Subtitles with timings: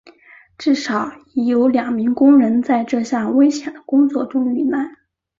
[0.57, 4.97] 至少已有两名工人在这项危险的工作中遇难。